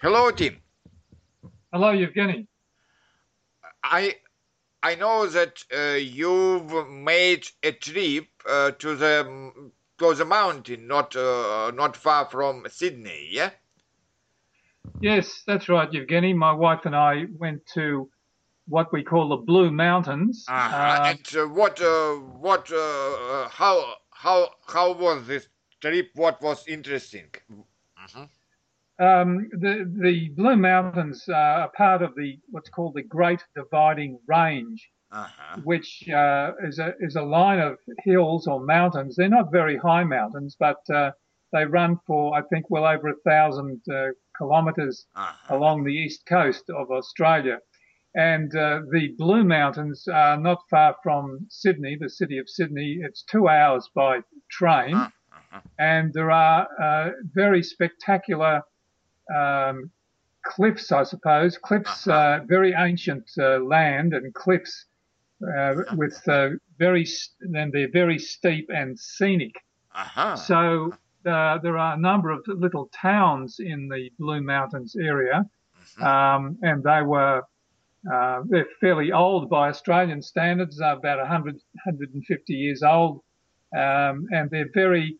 Hello, 0.00 0.30
Tim. 0.30 0.60
Hello, 1.72 1.92
Evgeny. 1.92 2.46
I 3.82 4.14
I 4.80 4.94
know 4.94 5.26
that 5.26 5.64
uh, 5.76 5.96
you've 5.96 6.88
made 6.88 7.48
a 7.64 7.72
trip 7.72 8.28
uh, 8.48 8.70
to 8.72 8.94
the 8.94 9.72
to 9.98 10.14
the 10.14 10.24
mountain, 10.24 10.86
not 10.86 11.16
uh, 11.16 11.72
not 11.74 11.96
far 11.96 12.26
from 12.26 12.64
Sydney. 12.70 13.28
Yeah. 13.32 13.50
Yes, 15.00 15.42
that's 15.48 15.68
right, 15.68 15.90
Evgeny. 15.90 16.32
My 16.32 16.52
wife 16.52 16.84
and 16.84 16.94
I 16.94 17.24
went 17.36 17.66
to 17.74 18.08
what 18.68 18.92
we 18.92 19.02
call 19.02 19.30
the 19.30 19.36
Blue 19.36 19.72
Mountains. 19.72 20.44
Uh-huh. 20.48 20.76
Uh, 20.76 21.10
and 21.10 21.36
uh, 21.36 21.46
what 21.48 21.82
uh, 21.82 22.14
what 22.14 22.70
uh, 22.70 23.48
how 23.48 23.94
how 24.10 24.48
how 24.68 24.92
was 24.92 25.26
this 25.26 25.48
trip? 25.80 26.10
What 26.14 26.40
was 26.40 26.68
interesting? 26.68 27.30
Mhm. 27.50 28.28
Um, 28.98 29.48
the 29.52 29.74
the 30.00 30.28
Blue 30.36 30.56
Mountains 30.56 31.28
are 31.28 31.70
part 31.70 32.02
of 32.02 32.14
the 32.16 32.38
what's 32.50 32.68
called 32.70 32.94
the 32.94 33.02
Great 33.02 33.42
Dividing 33.54 34.18
Range, 34.26 34.80
Uh-huh. 35.12 35.60
which 35.64 35.90
uh, 36.08 36.52
is 36.68 36.78
a 36.78 36.94
is 37.00 37.16
a 37.16 37.22
line 37.22 37.60
of 37.60 37.78
hills 38.04 38.46
or 38.46 38.60
mountains. 38.60 39.14
They're 39.16 39.28
not 39.28 39.52
very 39.52 39.76
high 39.76 40.04
mountains, 40.04 40.56
but 40.58 40.80
uh, 40.90 41.12
they 41.52 41.64
run 41.64 41.98
for 42.06 42.36
I 42.38 42.42
think 42.50 42.70
well 42.70 42.86
over 42.86 43.08
a 43.08 43.20
thousand 43.30 43.80
uh, 43.88 44.08
kilometres 44.36 45.06
Uh-huh. 45.14 45.56
along 45.56 45.84
the 45.84 45.94
east 46.04 46.26
coast 46.26 46.64
of 46.70 46.90
Australia. 46.90 47.58
And 48.14 48.50
uh, 48.56 48.80
the 48.90 49.14
Blue 49.18 49.44
Mountains 49.44 50.08
are 50.08 50.36
not 50.36 50.58
far 50.70 50.96
from 51.04 51.46
Sydney, 51.50 51.96
the 52.00 52.08
city 52.10 52.38
of 52.38 52.48
Sydney. 52.48 52.98
It's 53.06 53.22
two 53.22 53.48
hours 53.48 53.88
by 53.94 54.22
train, 54.50 54.94
Uh-huh. 54.96 55.60
and 55.78 56.12
there 56.12 56.30
are 56.30 56.66
uh, 56.86 57.10
very 57.34 57.62
spectacular 57.62 58.62
um, 59.34 59.90
cliffs, 60.44 60.92
I 60.92 61.02
suppose, 61.04 61.58
cliffs, 61.58 62.06
uh, 62.08 62.40
very 62.46 62.74
ancient 62.76 63.30
uh, 63.38 63.58
land 63.58 64.14
and 64.14 64.32
cliffs 64.34 64.86
uh, 65.42 65.74
with 65.94 66.20
uh, 66.28 66.50
very, 66.78 67.06
and 67.40 67.72
they're 67.72 67.90
very 67.90 68.18
steep 68.18 68.68
and 68.74 68.98
scenic. 68.98 69.54
Uh-huh. 69.94 70.36
So 70.36 70.92
uh, 71.26 71.58
there 71.58 71.76
are 71.78 71.94
a 71.94 71.98
number 71.98 72.30
of 72.30 72.44
little 72.46 72.90
towns 73.00 73.56
in 73.58 73.88
the 73.88 74.10
Blue 74.18 74.40
Mountains 74.40 74.96
area, 74.96 75.44
um, 76.00 76.58
and 76.62 76.82
they 76.82 77.02
were 77.02 77.42
uh, 78.12 78.42
they're 78.46 78.68
fairly 78.80 79.12
old 79.12 79.50
by 79.50 79.68
Australian 79.68 80.22
standards, 80.22 80.78
they're 80.78 80.92
about 80.92 81.18
100, 81.18 81.54
150 81.54 82.52
years 82.52 82.82
old, 82.82 83.20
um, 83.76 84.26
and 84.30 84.48
they're 84.50 84.70
very 84.72 85.18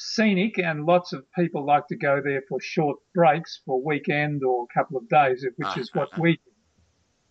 scenic, 0.00 0.58
and 0.58 0.86
lots 0.86 1.12
of 1.12 1.24
people 1.32 1.66
like 1.66 1.88
to 1.88 1.96
go 1.96 2.20
there 2.24 2.42
for 2.48 2.60
short 2.60 2.98
breaks 3.14 3.60
for 3.66 3.82
weekend 3.84 4.44
or 4.44 4.64
a 4.64 4.72
couple 4.72 4.96
of 4.96 5.08
days, 5.08 5.44
which 5.56 5.76
is 5.76 5.90
what 5.92 6.08
we 6.18 6.34
do. 6.34 6.52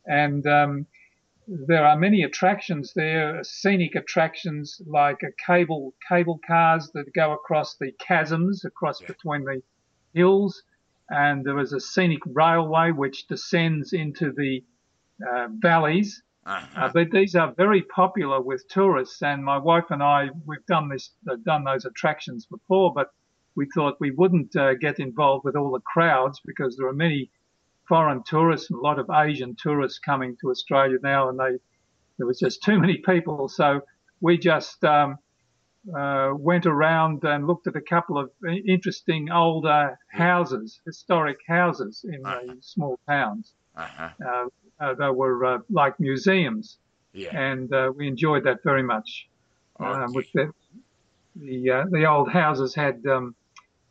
And 0.05 0.45
um, 0.45 0.85
there 1.47 1.85
are 1.85 1.97
many 1.97 2.23
attractions 2.23 2.91
there, 2.93 3.41
scenic 3.41 3.95
attractions 3.95 4.81
like 4.85 5.19
a 5.23 5.31
cable 5.45 5.95
cable 6.09 6.39
cars 6.45 6.91
that 6.93 7.13
go 7.13 7.31
across 7.31 7.77
the 7.77 7.93
chasms 8.05 8.65
across 8.65 8.99
Yeah. 8.99 9.07
between 9.07 9.45
the 9.45 9.61
hills, 10.13 10.61
and 11.09 11.45
there 11.45 11.59
is 11.59 11.71
a 11.71 11.79
scenic 11.79 12.19
railway 12.25 12.91
which 12.91 13.27
descends 13.27 13.93
into 13.93 14.33
the 14.33 14.61
uh, 15.25 15.47
valleys. 15.61 16.21
Uh-huh. 16.47 16.85
Uh, 16.85 16.89
but 16.93 17.11
these 17.11 17.35
are 17.35 17.53
very 17.57 17.81
popular 17.81 18.41
with 18.41 18.65
tourists, 18.69 19.21
and 19.21 19.43
my 19.43 19.57
wife 19.57 19.83
and 19.89 20.01
I 20.01 20.29
we've 20.45 20.65
done 20.65 20.87
this 20.87 21.11
uh, 21.29 21.35
done 21.45 21.65
those 21.65 21.83
attractions 21.83 22.45
before, 22.45 22.93
but 22.93 23.09
we 23.55 23.67
thought 23.75 23.97
we 23.99 24.11
wouldn't 24.11 24.55
uh, 24.55 24.75
get 24.75 24.99
involved 24.99 25.43
with 25.43 25.57
all 25.57 25.71
the 25.71 25.81
crowds 25.81 26.39
because 26.45 26.77
there 26.77 26.87
are 26.87 26.93
many 26.93 27.29
foreign 27.89 28.23
tourists 28.23 28.69
and 28.69 28.79
a 28.79 28.81
lot 28.81 28.97
of 28.97 29.09
Asian 29.09 29.57
tourists 29.61 29.99
coming 29.99 30.37
to 30.39 30.49
Australia 30.49 30.97
now, 31.03 31.27
and 31.27 31.37
they 31.37 31.57
there 32.17 32.25
was 32.25 32.39
just 32.39 32.63
too 32.67 32.79
many 32.79 32.99
people, 32.99 33.49
so 33.49 33.81
we 34.21 34.37
just 34.37 34.81
um, 34.85 35.17
uh, 35.93 36.31
went 36.33 36.65
around 36.65 37.25
and 37.25 37.45
looked 37.45 37.67
at 37.67 37.75
a 37.75 37.81
couple 37.81 38.17
of 38.17 38.31
interesting 38.65 39.29
older 39.31 39.99
houses, 40.13 40.79
historic 40.85 41.39
houses 41.45 42.05
in 42.07 42.21
the 42.21 42.57
small 42.61 42.97
towns. 43.05 43.53
Uh-huh. 43.75 44.09
Uh, 44.79 44.93
they 44.93 45.09
were 45.09 45.45
uh, 45.45 45.59
like 45.69 45.99
museums, 45.99 46.77
Yeah. 47.13 47.31
and 47.35 47.73
uh, 47.73 47.91
we 47.95 48.07
enjoyed 48.07 48.43
that 48.45 48.59
very 48.63 48.83
much. 48.83 49.27
Um, 49.79 50.03
Okay. 50.03 50.13
with 50.13 50.25
the 50.33 50.51
the, 51.35 51.71
uh, 51.71 51.85
the 51.91 52.05
old 52.05 52.29
houses 52.31 52.73
had, 52.75 53.05
um, 53.05 53.35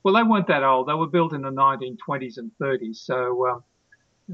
well, 0.03 0.15
they 0.15 0.23
weren't 0.23 0.49
that 0.49 0.65
old. 0.65 0.89
They 0.89 0.95
were 0.95 1.07
built 1.09 1.33
in 1.33 1.43
the 1.43 1.51
1920s 1.51 2.39
and 2.39 2.51
30s. 2.61 3.03
So, 3.05 3.49
um, 3.49 3.65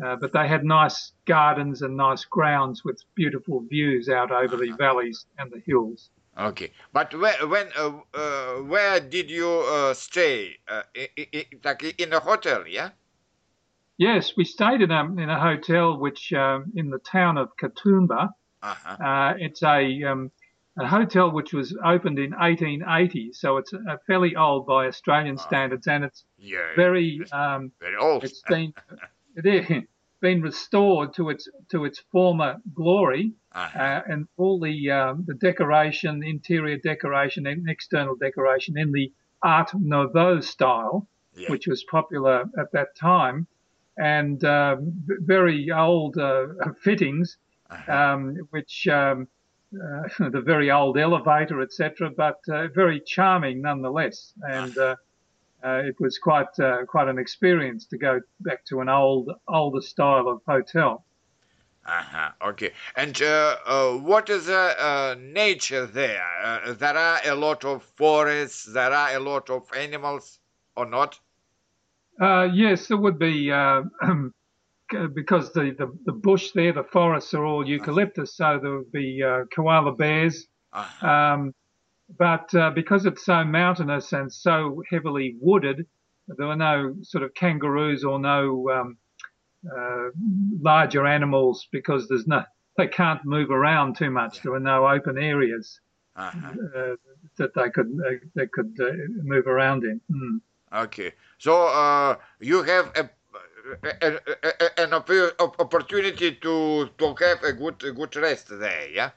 uh, 0.03 0.17
but 0.17 0.33
they 0.33 0.49
had 0.49 0.65
nice 0.65 1.13
gardens 1.27 1.83
and 1.83 1.97
nice 1.97 2.25
grounds 2.25 2.83
with 2.85 2.99
beautiful 3.15 3.61
views 3.69 4.09
out 4.09 4.31
over 4.31 4.57
the 4.57 4.73
valleys 4.79 5.27
and 5.39 5.51
the 5.51 5.61
hills. 5.67 6.11
Okay, 6.39 6.73
but 6.93 7.15
where, 7.15 7.47
when, 7.47 7.69
uh, 7.77 7.93
uh, 8.15 8.55
where 8.63 9.01
did 9.01 9.31
you 9.31 9.49
uh, 9.49 9.93
stay? 9.93 10.57
Uh, 10.67 10.83
i 10.97 11.09
i 11.19 11.29
i 11.35 11.45
like 11.63 12.01
in 12.01 12.13
a 12.15 12.21
hotel, 12.21 12.67
yeah? 12.67 12.91
Yes, 13.99 14.37
we 14.37 14.45
stayed 14.45 14.81
in 14.81 14.91
a 14.91 15.05
in 15.05 15.29
a 15.31 15.39
hotel 15.41 15.97
which 15.99 16.33
um, 16.33 16.73
in 16.75 16.91
the 16.91 16.99
town 16.99 17.37
of 17.39 17.51
Katoomba. 17.57 18.31
Uh-huh. 18.63 19.05
Uh, 19.05 19.35
it's 19.39 19.63
a 19.63 20.03
um, 20.05 20.31
a 20.79 20.87
hotel 20.87 21.31
which 21.31 21.53
was 21.53 21.77
opened 21.85 22.19
in 22.19 22.31
1880, 22.31 23.33
so 23.35 23.59
it's 23.59 23.73
uh, 23.75 23.97
fairly 24.07 24.35
old 24.37 24.67
by 24.67 24.87
Australian 24.87 25.37
standards, 25.37 25.87
and 25.87 26.05
it's 26.05 26.25
Yeah. 26.39 26.75
very 26.77 27.21
um, 27.33 27.73
very 27.81 27.97
old. 27.97 28.25
it's 28.25 28.43
been 28.49 28.73
it 29.37 29.85
been 30.21 30.41
restored 30.41 31.13
to 31.15 31.29
its 31.29 31.49
to 31.71 31.85
its 31.85 31.99
former 32.11 32.57
glory, 32.75 33.33
Uh-huh. 33.53 33.79
uh, 33.79 34.03
and 34.09 34.27
all 34.39 34.59
the 34.59 34.91
um, 34.91 35.25
the 35.27 35.35
decoration, 35.35 36.23
interior 36.23 36.79
decoration, 36.79 37.47
and 37.47 37.69
external 37.69 38.17
decoration 38.17 38.79
in 38.79 38.93
the 38.93 39.13
Art 39.43 39.71
Nouveau 39.75 40.41
style, 40.41 41.07
yeah. 41.35 41.51
which 41.51 41.67
was 41.67 41.85
popular 41.85 42.45
at 42.59 42.73
that 42.73 42.95
time, 42.97 43.47
and 43.97 44.45
um, 44.45 44.93
very 45.27 45.71
old 45.71 46.17
uh, 46.19 46.47
fittings, 46.83 47.37
Uh-huh. 47.71 47.93
um, 47.93 48.37
which 48.51 48.87
um, 48.89 49.27
uh, 49.75 50.29
the 50.31 50.43
very 50.43 50.71
old 50.71 50.99
elevator, 50.99 51.61
etc., 51.63 52.11
but 52.17 52.39
uh, 52.49 52.69
very 52.69 53.01
charming 53.01 53.63
nonetheless. 53.63 54.35
And 54.43 54.77
uh, 54.77 54.97
uh, 55.65 55.81
it 55.85 55.97
was 56.01 56.19
quite 56.19 56.59
uh, 56.59 56.85
quite 56.87 57.09
an 57.09 57.19
experience 57.19 57.87
to 57.87 57.99
go 57.99 58.21
back 58.41 58.65
to 58.67 58.81
an 58.81 58.89
old 58.89 59.31
older 59.49 59.81
style 59.81 60.29
of 60.29 60.41
hotel. 60.47 61.05
Uh-huh. 61.87 62.31
Okay. 62.51 62.71
And 62.95 63.21
uh, 63.23 63.57
uh, 63.67 63.93
what 63.99 64.29
is 64.31 64.47
the 64.47 64.75
uh, 64.79 65.17
nature 65.19 65.87
there? 65.87 66.25
Uh, 66.45 66.73
there 66.75 66.97
are 66.97 67.21
a 67.25 67.35
lot 67.35 67.65
of 67.65 67.83
forests. 67.97 68.65
There 68.65 68.93
are 68.93 69.17
a 69.17 69.19
lot 69.21 69.51
of 69.51 69.69
animals, 69.75 70.39
or 70.77 70.87
not? 70.87 71.19
Uh, 72.23 72.45
yes, 72.55 72.87
there 72.87 72.97
would 72.99 73.19
be 73.19 73.51
uh, 73.51 73.83
because 75.15 75.53
the, 75.53 75.75
the, 75.77 75.93
the 76.05 76.13
bush 76.13 76.51
there, 76.55 76.73
the 76.73 76.85
forests 76.85 77.35
are 77.35 77.45
all 77.45 77.67
eucalyptus, 77.67 78.37
so 78.37 78.61
there 78.63 78.77
would 78.79 78.93
be 78.93 79.21
uh, 79.23 79.41
koala 79.55 79.93
bears. 79.93 80.47
Uh-huh. 80.73 81.07
Um, 81.07 81.55
but 82.19 82.55
uh, 82.55 82.71
because 82.71 83.07
it's 83.07 83.25
so 83.25 83.43
mountainous 83.45 84.13
and 84.13 84.33
so 84.33 84.83
heavily 84.91 85.37
wooded, 85.41 85.87
there 86.29 86.47
were 86.47 86.57
no 86.57 86.95
sort 87.03 87.25
of 87.25 87.35
kangaroos 87.35 88.05
or 88.05 88.21
no 88.21 88.71
um, 88.71 88.99
uh, 89.67 90.09
larger 90.61 91.07
animals 91.07 91.67
because 91.73 92.07
there's 92.09 92.27
no 92.27 92.45
they 92.79 92.87
can't 92.87 93.25
move 93.25 93.51
around 93.51 93.97
too 93.97 94.11
much. 94.11 94.43
There 94.43 94.53
were 94.53 94.61
no 94.61 94.87
open 94.87 95.19
areas 95.19 95.81
Uh-huh. 96.17 96.53
uh, 96.77 96.97
that 97.39 97.55
they 97.55 97.71
could 97.71 97.91
uh, 98.07 98.15
they 98.37 98.47
could 98.47 98.77
uh, 98.81 98.93
move 99.25 99.47
around 99.47 99.85
in. 99.85 100.01
Mm. 100.11 100.41
Okay. 100.73 101.13
So 101.39 101.67
uh, 101.67 102.17
you 102.41 102.63
have 102.63 102.93
a, 102.97 103.11
a, 103.85 104.19
a, 104.43 104.81
an 104.83 104.93
op- 104.95 105.61
opportunity 105.61 106.33
to 106.37 106.89
to 106.99 107.15
have 107.21 107.43
a 107.45 107.53
good 107.53 107.83
a 107.85 107.93
good 107.93 108.17
rest 108.17 108.49
there, 108.49 108.89
yeah. 108.89 109.11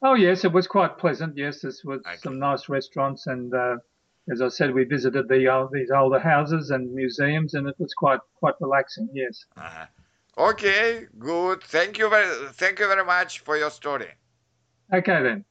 Oh 0.00 0.14
yes, 0.14 0.44
it 0.44 0.52
was 0.52 0.66
quite 0.66 0.96
pleasant. 0.98 1.36
Yes, 1.36 1.60
this 1.60 1.82
was 1.84 2.00
Okay. 2.06 2.16
some 2.18 2.38
nice 2.38 2.68
restaurants, 2.68 3.26
and 3.26 3.52
uh, 3.52 3.76
as 4.30 4.40
I 4.40 4.48
said, 4.48 4.72
we 4.72 4.84
visited 4.84 5.28
the 5.28 5.48
uh, 5.52 5.66
these 5.72 5.90
older 5.90 6.20
houses 6.20 6.70
and 6.70 6.92
museums, 6.94 7.54
and 7.54 7.66
it 7.66 7.74
was 7.78 7.94
quite 7.94 8.20
quite 8.36 8.54
relaxing. 8.60 9.08
Yes. 9.12 9.44
Uh-huh. 9.56 9.86
Okay, 10.50 11.06
good. 11.18 11.62
Thank 11.64 11.98
you 11.98 12.08
very 12.08 12.48
thank 12.52 12.78
you 12.78 12.86
very 12.86 13.04
much 13.04 13.40
for 13.40 13.56
your 13.56 13.70
story. 13.70 14.10
Okay 14.94 15.22
then. 15.22 15.44